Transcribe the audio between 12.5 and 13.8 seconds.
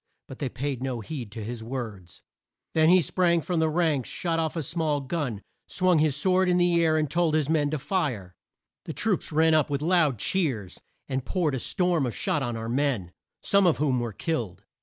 our men, some of